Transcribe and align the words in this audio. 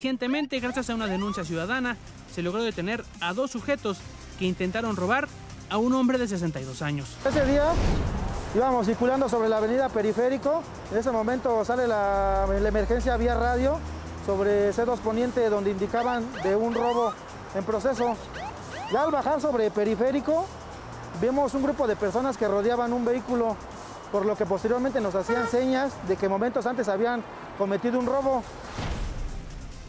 Recientemente, 0.00 0.60
gracias 0.60 0.90
a 0.90 0.94
una 0.94 1.08
denuncia 1.08 1.44
ciudadana, 1.44 1.96
se 2.32 2.40
logró 2.40 2.62
detener 2.62 3.04
a 3.20 3.32
dos 3.32 3.50
sujetos 3.50 3.98
que 4.38 4.44
intentaron 4.44 4.94
robar 4.94 5.26
a 5.70 5.78
un 5.78 5.92
hombre 5.92 6.18
de 6.18 6.28
62 6.28 6.82
años. 6.82 7.16
Ese 7.26 7.44
día 7.44 7.64
íbamos 8.54 8.86
circulando 8.86 9.28
sobre 9.28 9.48
la 9.48 9.56
avenida 9.56 9.88
Periférico. 9.88 10.62
En 10.92 10.98
ese 10.98 11.10
momento 11.10 11.64
sale 11.64 11.88
la, 11.88 12.46
emergencia 12.64 13.16
vía 13.16 13.34
radio 13.34 13.80
sobre 14.24 14.70
C2 14.70 14.98
Poniente 15.00 15.50
donde 15.50 15.72
indicaban 15.72 16.24
de 16.44 16.54
un 16.54 16.74
robo 16.74 17.12
en 17.56 17.64
proceso. 17.64 18.14
Ya 18.92 19.02
al 19.02 19.10
bajar 19.10 19.40
sobre 19.40 19.68
Periférico 19.72 20.46
vemos 21.20 21.54
un 21.54 21.64
grupo 21.64 21.88
de 21.88 21.96
personas 21.96 22.36
que 22.36 22.46
rodeaban 22.46 22.92
un 22.92 23.04
vehículo, 23.04 23.56
por 24.12 24.24
lo 24.26 24.36
que 24.36 24.46
posteriormente 24.46 25.00
nos 25.00 25.16
hacían 25.16 25.48
señas 25.48 25.92
de 26.06 26.14
que 26.14 26.28
momentos 26.28 26.66
antes 26.66 26.86
habían 26.86 27.20
cometido 27.58 27.98
un 27.98 28.06
robo. 28.06 28.44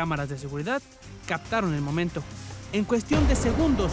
Cámaras 0.00 0.30
de 0.30 0.38
seguridad 0.38 0.80
captaron 1.26 1.74
el 1.74 1.82
momento. 1.82 2.22
En 2.72 2.86
cuestión 2.86 3.28
de 3.28 3.36
segundos, 3.36 3.92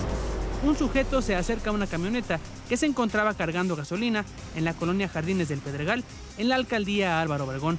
un 0.64 0.78
sujeto 0.78 1.22
se 1.22 1.36
acerca 1.36 1.70
a 1.70 1.74
una 1.74 1.86
camioneta 1.86 2.40
que 2.70 2.78
se 2.78 2.86
encontraba 2.86 3.34
cargando 3.34 3.76
gasolina 3.76 4.24
en 4.56 4.64
la 4.64 4.74
colonia 4.74 5.10
Jardines 5.10 5.50
del 5.50 5.60
Pedregal, 5.60 6.06
en 6.38 6.48
la 6.48 6.56
alcaldía 6.56 7.20
Álvaro 7.20 7.44
Obregón. 7.44 7.78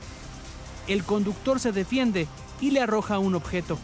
El 0.89 1.05
conductor 1.05 1.59
se 1.59 1.73
defiende 1.73 2.29
y 2.61 2.71
le 2.71 2.83
arroja 2.83 3.19
un 3.19 3.35
objeto. 3.35 3.79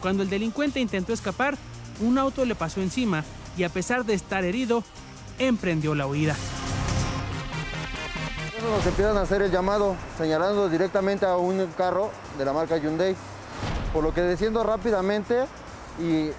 Cuando 0.00 0.22
el 0.22 0.30
delincuente 0.30 0.80
intentó 0.80 1.12
escapar, 1.12 1.58
un 2.00 2.16
auto 2.16 2.46
le 2.46 2.54
pasó 2.54 2.80
encima 2.80 3.22
y 3.58 3.64
a 3.64 3.68
pesar 3.68 4.06
de 4.06 4.14
estar 4.14 4.44
herido, 4.44 4.82
emprendió 5.38 5.94
la 5.94 6.06
huida. 6.06 6.34
Nos 8.62 8.86
empiezan 8.86 9.18
a 9.18 9.20
hacer 9.20 9.42
el 9.42 9.50
llamado 9.50 9.96
señalando 10.16 10.70
directamente 10.70 11.26
a 11.26 11.36
un 11.36 11.66
carro 11.76 12.10
de 12.38 12.44
la 12.44 12.54
marca 12.54 12.78
Hyundai, 12.78 13.14
por 13.92 14.02
lo 14.02 14.14
que 14.14 14.22
desciendo 14.22 14.64
rápidamente 14.64 15.44
y, 16.00 16.30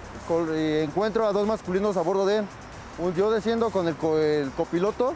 encuentro 0.82 1.26
a 1.26 1.32
dos 1.32 1.46
masculinos 1.46 1.96
a 1.96 2.02
bordo 2.02 2.26
de 2.26 2.38
él. 2.38 2.44
Yo 3.16 3.30
desciendo 3.30 3.70
con 3.70 3.86
el, 3.86 3.96
el 4.20 4.50
copiloto, 4.50 5.14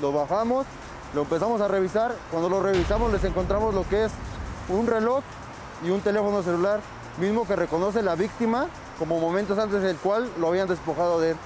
lo 0.00 0.12
bajamos, 0.12 0.66
lo 1.14 1.22
empezamos 1.22 1.60
a 1.60 1.68
revisar. 1.68 2.12
Cuando 2.32 2.48
lo 2.48 2.60
revisamos 2.60 3.12
les 3.12 3.22
encontramos 3.22 3.72
lo 3.72 3.88
que 3.88 4.06
es 4.06 4.12
un 4.68 4.88
reloj 4.88 5.22
y 5.84 5.90
un 5.90 6.00
teléfono 6.00 6.42
celular, 6.42 6.80
mismo 7.18 7.46
que 7.46 7.54
reconoce 7.54 8.02
la 8.02 8.16
víctima 8.16 8.66
como 8.98 9.20
momentos 9.20 9.58
antes 9.58 9.80
del 9.80 9.96
cual 9.96 10.28
lo 10.40 10.48
habían 10.48 10.66
despojado 10.66 11.20
de 11.20 11.30
él. 11.30 11.36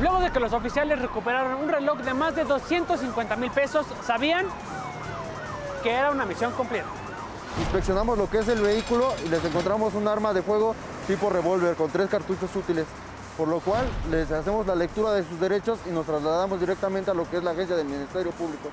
Luego 0.00 0.20
de 0.20 0.30
que 0.30 0.40
los 0.40 0.52
oficiales 0.52 1.00
recuperaron 1.00 1.54
un 1.54 1.68
reloj 1.68 1.98
de 1.98 2.14
más 2.14 2.34
de 2.34 2.44
250 2.44 3.36
mil 3.36 3.50
pesos, 3.50 3.86
sabían 4.04 4.46
que 5.82 5.92
era 5.92 6.10
una 6.10 6.24
misión 6.24 6.52
cumplida. 6.52 6.84
Inspeccionamos 7.60 8.18
lo 8.18 8.28
que 8.28 8.38
es 8.38 8.48
el 8.48 8.60
vehículo 8.60 9.12
y 9.24 9.28
les 9.28 9.44
encontramos 9.44 9.94
un 9.94 10.08
arma 10.08 10.32
de 10.32 10.42
fuego 10.42 10.74
tipo 11.06 11.30
revólver 11.30 11.76
con 11.76 11.90
tres 11.90 12.08
cartuchos 12.08 12.54
útiles, 12.56 12.86
por 13.36 13.46
lo 13.48 13.60
cual 13.60 13.86
les 14.10 14.30
hacemos 14.32 14.66
la 14.66 14.74
lectura 14.74 15.12
de 15.12 15.22
sus 15.22 15.38
derechos 15.38 15.78
y 15.86 15.90
nos 15.90 16.06
trasladamos 16.06 16.58
directamente 16.58 17.10
a 17.10 17.14
lo 17.14 17.28
que 17.30 17.36
es 17.36 17.44
la 17.44 17.52
agencia 17.52 17.76
del 17.76 17.86
Ministerio 17.86 18.32
Público. 18.32 18.70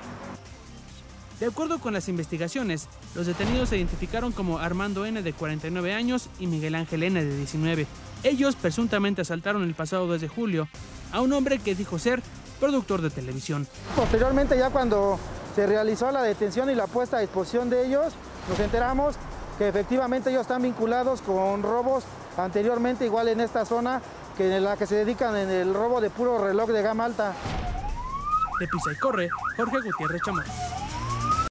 De 1.42 1.48
acuerdo 1.48 1.80
con 1.80 1.92
las 1.92 2.08
investigaciones, 2.08 2.86
los 3.16 3.26
detenidos 3.26 3.70
se 3.70 3.76
identificaron 3.76 4.30
como 4.30 4.60
Armando 4.60 5.04
N. 5.06 5.22
de 5.22 5.32
49 5.32 5.92
años 5.92 6.28
y 6.38 6.46
Miguel 6.46 6.76
Ángel 6.76 7.02
N. 7.02 7.20
de 7.20 7.36
19. 7.36 7.88
Ellos 8.22 8.54
presuntamente 8.54 9.22
asaltaron 9.22 9.64
el 9.64 9.74
pasado 9.74 10.06
2 10.06 10.20
de 10.20 10.28
julio 10.28 10.68
a 11.10 11.20
un 11.20 11.32
hombre 11.32 11.58
que 11.58 11.74
dijo 11.74 11.98
ser 11.98 12.22
productor 12.60 13.02
de 13.02 13.10
televisión. 13.10 13.66
Posteriormente, 13.96 14.56
ya 14.56 14.70
cuando 14.70 15.18
se 15.56 15.66
realizó 15.66 16.12
la 16.12 16.22
detención 16.22 16.70
y 16.70 16.76
la 16.76 16.86
puesta 16.86 17.16
a 17.16 17.20
disposición 17.20 17.68
de 17.68 17.88
ellos, 17.88 18.12
nos 18.48 18.60
enteramos 18.60 19.16
que 19.58 19.66
efectivamente 19.66 20.30
ellos 20.30 20.42
están 20.42 20.62
vinculados 20.62 21.22
con 21.22 21.64
robos 21.64 22.04
anteriormente 22.36 23.04
igual 23.04 23.26
en 23.26 23.40
esta 23.40 23.64
zona 23.64 24.00
que 24.36 24.58
en 24.58 24.62
la 24.62 24.76
que 24.76 24.86
se 24.86 24.94
dedican 24.94 25.36
en 25.36 25.50
el 25.50 25.74
robo 25.74 26.00
de 26.00 26.08
puro 26.08 26.38
reloj 26.38 26.70
de 26.70 26.82
gama 26.82 27.06
alta. 27.06 27.34
De 28.60 28.68
Pisa 28.68 28.92
y 28.92 28.98
Corre, 29.00 29.28
Jorge 29.56 29.78
Gutiérrez 29.80 30.22
Chamorro. 30.24 30.81